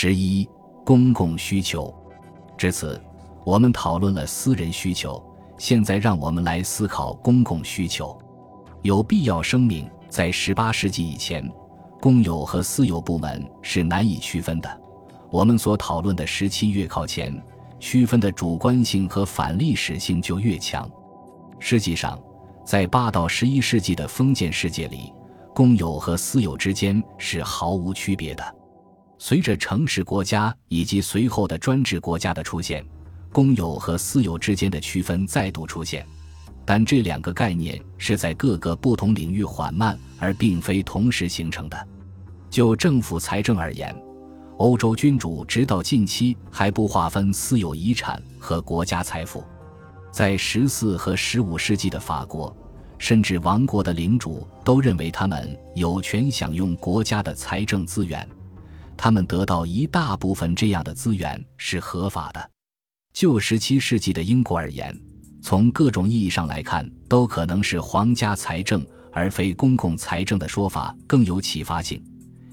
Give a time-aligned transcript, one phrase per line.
[0.00, 0.48] 十一、
[0.84, 1.92] 公共需求。
[2.56, 3.02] 至此，
[3.44, 5.20] 我们讨论了私人需求，
[5.58, 8.16] 现在让我们来思考公共需求。
[8.82, 11.44] 有必要声明，在十八世纪以前，
[12.00, 14.80] 公有和私有部门是难以区分的。
[15.32, 17.36] 我们所讨论的时期越靠前，
[17.80, 20.88] 区分的主观性和反历史性就越强。
[21.58, 22.16] 实际上，
[22.64, 25.12] 在八到十一世纪的封建世界里，
[25.52, 28.54] 公有和私有之间是毫无区别的。
[29.18, 32.84] 随着城市国家以及随后的专制国家的出现，
[33.32, 36.06] 公有和私有之间的区分再度出现，
[36.64, 41.88] 但这两个概念是在各个不同领域缓慢而并非同时形成的。
[42.48, 43.94] 就政府财政而言，
[44.58, 49.44] 欧洲君主直到近期还不划分私有遗产和国家财富。
[50.12, 52.56] 在十四和十五世纪的法国，
[52.98, 58.26] 甚至王国的领主都认为他们有权享用国家的财政资源。
[58.98, 62.50] 他们得到一大部分这样的资源是合法的。
[63.14, 64.94] 就十七世纪的英国而言，
[65.40, 72.02] 从各种意义上来看，都可能是皇家财政而非公共财政的说法更有启发性，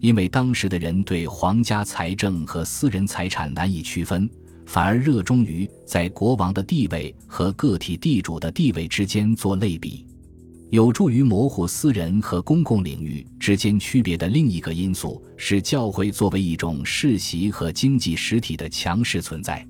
[0.00, 4.28] 因为当时的人对皇家财政和私人财产难以区分，
[4.66, 10.06] 反而热衷于在国王的地位和个体地主的地位之间做类比。
[10.70, 19.66] 有助于模糊私人和公共领域之间区别的另一个因素是，教会作为一种世袭和经济实体的强势存在。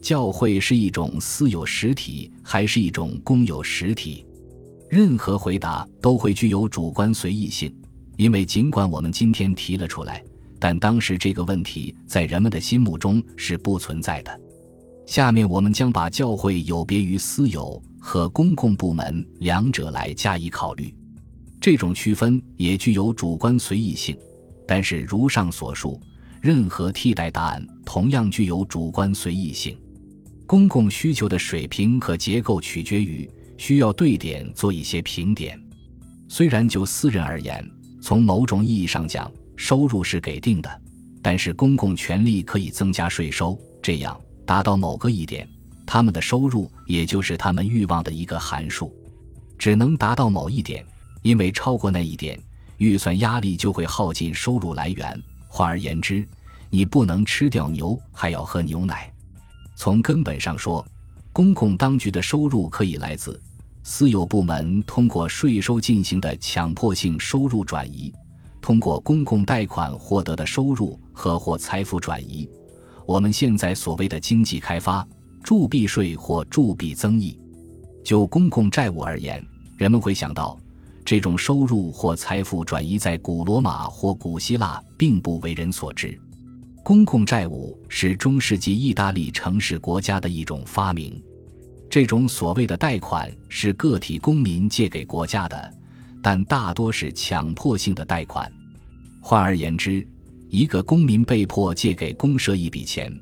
[0.00, 4.26] 教会是一种私有实体还是一种公有实体？
[4.90, 7.72] 任何回答都会具有主观随意性，
[8.16, 10.24] 因为尽管我们今天提了出来，
[10.58, 14.40] 但当时这个问题在人们的心目中是不存在的。
[15.06, 17.80] 下面我们将把教会有别于私有。
[18.04, 20.92] 和公共部门两者来加以考虑，
[21.60, 24.18] 这种区分也具有主观随意性。
[24.66, 26.00] 但是，如上所述，
[26.40, 29.78] 任何替代答案同样具有主观随意性。
[30.48, 35.58] 公共需求的水平和结构取决于需要对点做一些评点。
[36.28, 37.64] 虽然就私人而言，
[38.02, 40.82] 从某种意义上讲，收入是给定的，
[41.22, 45.48] 但是公共权力可以增加税收，这样达到某个一点。
[45.86, 48.94] 他们的收入也就是他们欲望的一个函数，
[49.58, 50.84] 只能达到某一点，
[51.22, 52.40] 因为超过那一点，
[52.78, 55.22] 预算压力就会耗尽收入来源。
[55.48, 56.26] 换而言之，
[56.70, 59.12] 你不能吃掉牛还要喝牛奶。
[59.76, 60.86] 从根本上说，
[61.32, 63.40] 公共当局的收入可以来自
[63.82, 68.12] 私有部门通过税收进行的强迫性收入转移，
[68.60, 72.48] 通过公共贷款获得的收入和或财富转移。
[73.04, 75.06] 我们现在所谓的经济开发。
[75.42, 77.38] 铸币税或铸币增益，
[78.04, 79.44] 就公共债务而言，
[79.76, 80.58] 人们会想到，
[81.04, 86.18] 这种收入或财富转移在古罗马或古希腊并不为人所知。
[86.84, 91.22] 公共债务是中世纪意大利城市国家的一种发明。
[91.88, 95.74] 这种所谓的贷款是个体公民借给国家的，
[96.22, 98.50] 但大多是强迫性的贷款。
[99.20, 100.06] 换而言之，
[100.48, 103.12] 一个公民被迫借给公社一笔钱。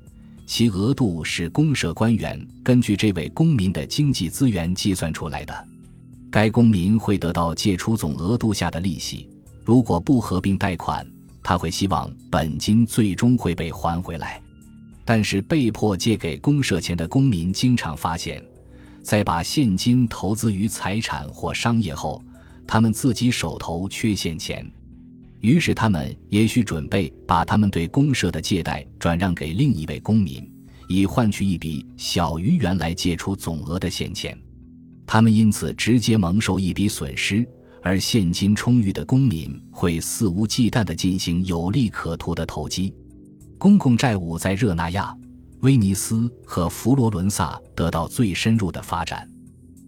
[0.53, 5.69] 其额度是公社官员根据这位公民的经济资源计算出来的，
[6.29, 9.31] 该公民会得到借出总额度下的利息。
[9.65, 11.07] 如果不合并贷款，
[11.41, 14.43] 他会希望本金最终会被还回来。
[15.05, 18.45] 但是被迫借给公社钱的公民经常发现，
[19.05, 22.21] 在把现金投资于财产或商业后，
[22.67, 24.69] 他们自己手头缺现钱。
[25.41, 30.47] 于是，他们也许准备把他们对公社的借贷转让给另一位公民，
[30.87, 34.39] 以换取一笔小于原来借出总额的现钱。
[35.07, 37.47] 他们因此直接蒙受一笔损失，
[37.83, 42.95] 而现金充裕的公民会肆无忌惮地进行有利可图的投机。
[43.57, 45.15] 公共债务在热那亚、
[45.61, 49.27] 威尼斯和佛罗伦萨得到最深入的发展。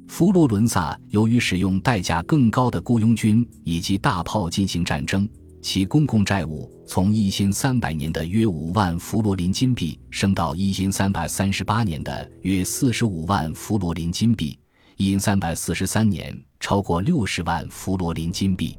[0.08, 5.28] 佛罗伦萨由于使用代价更高的雇佣军以及大炮进行战争。
[5.62, 14.58] 其公共债务从一千三百年的约五万弗罗林金币升到一千三百三十八年的约四十五万弗罗林金币，
[14.96, 18.76] 一千三百四十三年超过六十万弗罗林金币。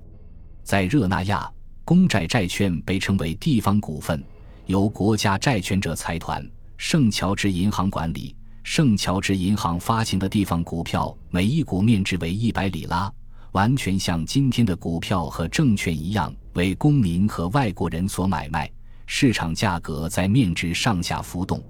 [0.61, 1.49] 在热那亚，
[1.85, 4.21] 公债债券被称为地方股份，
[4.65, 6.45] 由国家债权者财团
[6.75, 8.35] 圣乔治银行管理。
[8.61, 13.11] 圣乔治银行发行的地方股票，每一股面值为一百里拉。
[13.53, 18.69] 完全像今天的股票和证券一样，为公民和外国人所买卖。
[19.05, 21.61] 市场价格在面值上下浮动，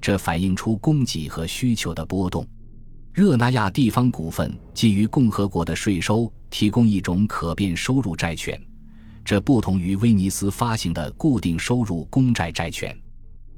[0.00, 2.46] 这反映出供给和需求的波动。
[3.12, 8.60] 热那亚地方股份基于共和国的税收，提供一种可变收入债券。
[9.24, 12.96] 这不同于威尼斯发行的固定收入公债债券。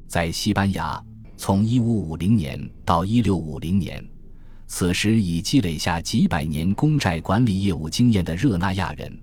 [0.06, 1.02] 在西班牙，
[1.36, 4.08] 从1550年到1650年，
[4.66, 9.18] 此时已积累下几百年公债管理业务经验的热那亚人，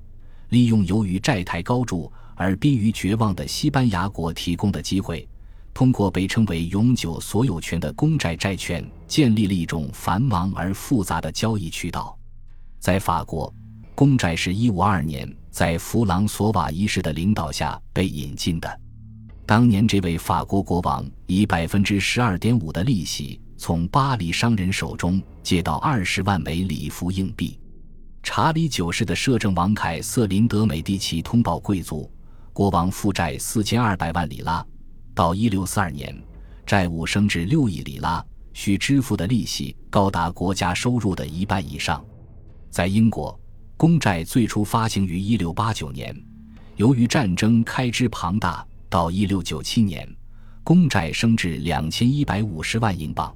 [0.52, 5.26] 利用由于债台高筑而濒于绝望的西班牙国提供的机会，
[5.74, 12.18] 通过被称为永久所有权的公债债券，建立了一种繁忙而复杂的交易渠道。
[12.80, 13.54] 在法国，
[13.96, 18.80] 公债是一五二年在弗朗索瓦一世的领导下被引进的。
[19.46, 27.58] 当年，这位法国国王以百分之十二点五的利息从巴黎商人手中借到二十万枚里弗硬币。
[28.24, 32.10] 查理九世的摄政王凯瑟琳德美第奇通报贵族，
[32.54, 34.64] 国王负债四千二百万里拉。
[35.16, 36.16] 到一六四二年，
[36.66, 38.24] 债务升至六亿里拉，
[38.54, 42.04] 需支付的利息高达国家收入的一半以上。
[42.70, 43.38] 在英国，
[43.76, 46.16] 公债最初发行于一六八九年，
[46.76, 48.66] 由于战争开支庞大。
[48.88, 50.06] 到一六九七年，
[50.66, 53.34] 公债升至两千一百五十万英镑。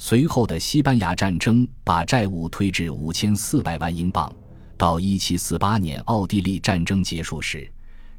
[0.00, 4.32] 随后的西班牙战争把债务推至五千四百万英镑。
[4.76, 7.68] 到一七四八年奥地利战争结束时，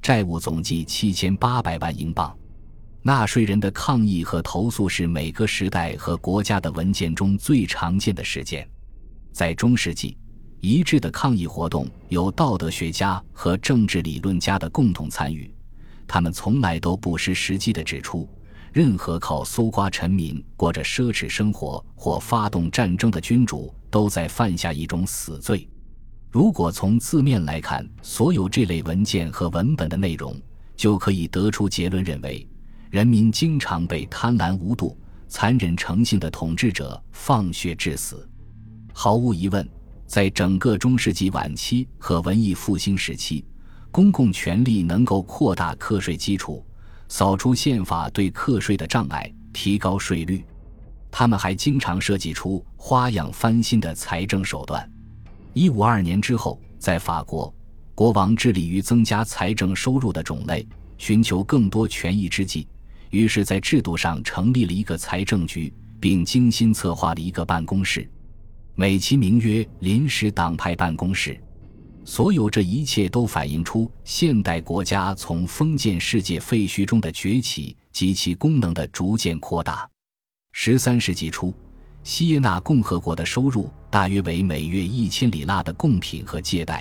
[0.01, 2.37] 债务总计七千八百万英镑。
[3.01, 8.67] 纳税人的抗议和投诉是每个时代和国家的文件中最常见的事件。
[9.31, 10.17] 在中世纪，
[10.59, 15.49] 一致的抗议活动由道德学家和政治理论家的共同参与。
[16.05, 18.27] 他们从来都不失时机地指出，
[18.71, 25.67] 任何靠搜刮臣民、过着奢侈生活或发动战争的君主，都在犯下一种死罪。
[26.29, 30.39] 如果从字面来看，所有这类文件和文本的内容，
[30.75, 32.47] 就可以得出结论：认为
[32.89, 38.29] 人民经常被贪婪无度、残忍成性的统治者放血致死。
[38.93, 39.67] 毫无疑问，
[40.05, 43.43] 在整个中世纪晚期和文艺复兴时期。
[43.91, 46.63] 公共权力能够扩大课税基础，
[47.09, 50.45] 扫除宪法对课税的障碍，提高税率。
[51.11, 54.87] 他们还经常设计出花样翻新的财政手段。
[55.53, 57.51] 一五二年之后，在法国，
[57.95, 60.65] 国王致力于增加财政收入的种类，
[60.99, 62.67] 寻求更多权益之际，
[63.09, 68.07] 于是，在制度上成立了一个财政局，并精心策划了一个办公室，
[68.75, 71.37] 美其名曰“临时党派办公室”。
[72.09, 79.87] 所有这一切都反映出现代国家从封建世界废墟中的崛起及其功能的逐渐扩大。
[80.51, 81.53] 十三世纪初，
[82.01, 86.79] 西耶纳共和国的收入大约为每月一千里拉的贡品和借贷；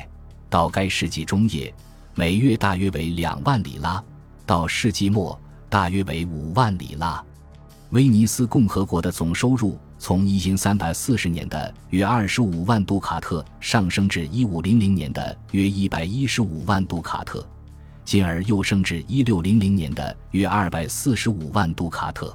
[0.49, 1.75] 到该世纪中叶，
[2.15, 4.03] 每月大约为两万里拉；
[4.47, 5.39] 到世纪末，
[5.69, 7.23] 大约为五万里拉。
[7.91, 9.79] 威尼斯共和国的总收入。
[9.99, 17.47] 从一千三百四十年的约二十五万杜卡特上升至一五零零年的约一百一十五万杜卡特，
[18.05, 22.35] 进而又升至一六零零年的约二百四十五万杜卡特。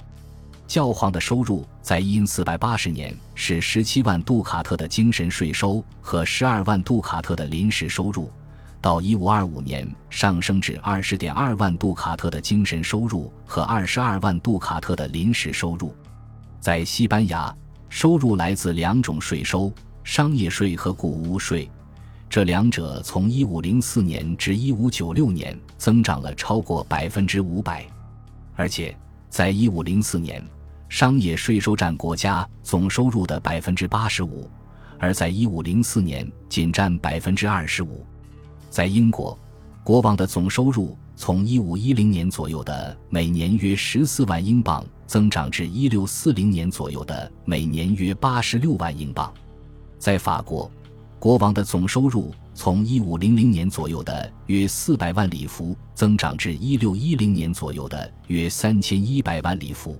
[0.68, 8.30] 教皇的收入在一四百八十年是十七万杜卡特的精神税收和十二万杜卡特的临时收入，
[8.82, 15.96] 到一五二五年上升至二十点二万杜卡特的精神收入和二十二万杜卡特的临时收入。
[16.64, 17.54] 在西班牙，
[17.90, 19.70] 收入来自两种税收：
[20.06, 21.70] 商业税和谷物税。
[22.30, 27.86] 这两者从1504年至1596年增长了超过百分之五百，
[28.56, 30.42] 而且在1504年，
[30.88, 34.50] 商业税收占国家总收入的百分之八十五，
[34.98, 38.06] 而在1504年仅占百分之二十五。
[38.70, 39.38] 在英国，
[39.84, 44.86] 国王的总收入从1510年左右的每年约十四万英镑。
[45.06, 49.32] 增长至一六四零年左右的每年约八十六万英镑，
[50.00, 50.72] 在法国，
[51.20, 59.96] 国王的总收入从一五零零年左右的约四百万里弗增长至一六一零年左右的约三千一百万里弗。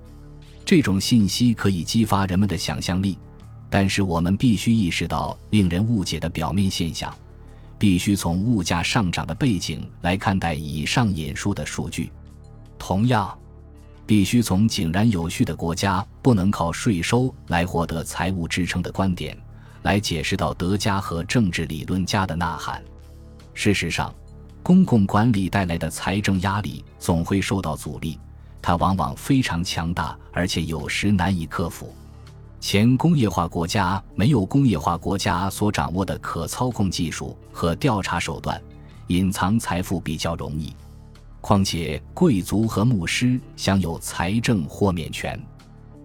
[0.66, 3.16] 这种信息可以激发人们的想象力，
[3.70, 7.14] 但是我们必须意识到令人误解的表面现象，
[7.84, 12.10] 必须从物价上涨的背景来看待以上引述的数据。
[12.80, 13.38] 同样。
[14.06, 19.38] 必须从井然有序的国家不能靠税收来获得财务支撑的观点
[19.82, 22.82] 来解释到德家和政治理论家的呐喊。
[23.54, 24.14] 事实上，
[24.62, 28.18] 公共管理带来的财政压力总会受到阻力，
[28.62, 31.94] 它往往非常强大，而且有时难以克服。
[32.66, 38.60] 前工业化国家没有工业化国家所掌握的可操控技术和调查手段，
[39.08, 40.74] 隐藏财富比较容易。
[41.42, 45.38] 况且，贵族和牧师享有财政豁免权。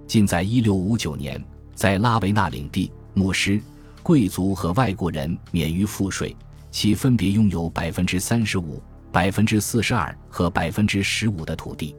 [0.08, 1.44] 仅在1659年，
[1.76, 3.62] 在拉维纳领地，牧师、
[4.02, 6.36] 贵族和外国人免于赋税，
[6.72, 11.94] 其分别拥有百分之三十五、百分之四十二和百分之十五的土地。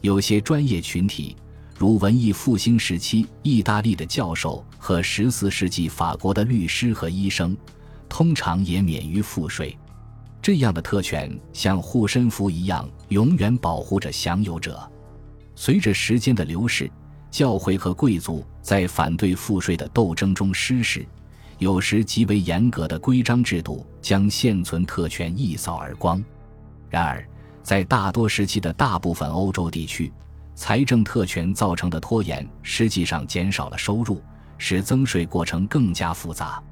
[0.00, 1.36] 有些专业群体，
[1.80, 7.56] 如文艺复兴时期意大利的教授和十四世纪法国的律师和医生，
[8.06, 9.74] 通常也免于赋税。
[10.42, 14.78] 这样的特权像护身符一样，永远保护着享有者。
[15.54, 16.90] 随着时间的流逝，
[17.30, 21.06] 教会和贵族在反对赋税的斗争中失势。
[21.56, 26.22] 有时极为严格的规章制度将现存特权一扫而光。
[26.90, 27.26] 然而，
[27.62, 30.12] 在大多时期的大部分欧洲地区，
[30.60, 34.22] 财政特权造成的拖延实际上减少了收入，
[34.58, 36.62] 使增税过程更加复杂。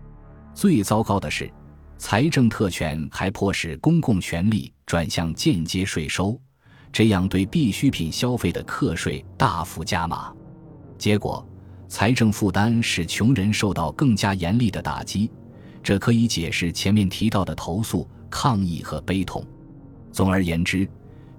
[0.52, 1.50] 最糟糕的是，
[1.96, 6.38] 财政特权还迫使公共权力转向间接税收，
[6.92, 10.34] 这样对必需品消费的课税大幅加码。
[10.98, 11.42] 结果。
[11.88, 15.30] 财政负担使穷人受到更加严厉的打击，
[15.82, 19.42] 这可以解释前面提到的投诉、抗议和悲痛。
[20.12, 20.86] 总而言之，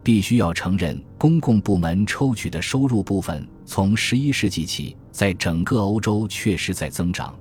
[0.09, 7.37] 必须要承认，公共部门抽取的收入部分从十一世纪起，在整个欧洲确实在增长。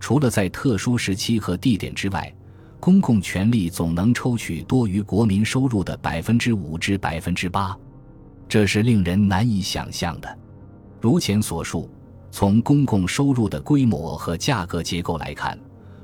[0.00, 2.34] 除了在特殊时期和地点之外，
[2.80, 7.78] 公共权力总能抽取多于国民收入的百分之五至百分之八，
[8.48, 10.38] 这是令人难以想象的。
[11.00, 11.88] 如前所述。
[12.32, 15.56] 从公共收入的规模和价格结构来看，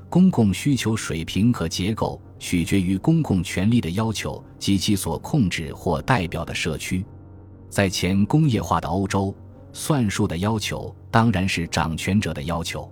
[0.09, 7.05] 公共需求水平和结构取决于公共权力的要求及其所控制或代表的社区。
[7.69, 9.35] 在前工业化的欧洲，
[9.75, 12.91] 算术的要求当然是掌权者的要求。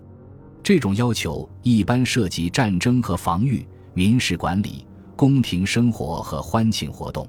[0.63, 4.87] 这种要求一般涉及战争和防御、民事管理、
[5.17, 7.27] 宫廷生活和欢庆活动。